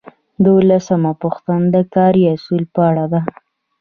[0.45, 3.21] دولسمه پوښتنه د کاري اصولو په اړه ده.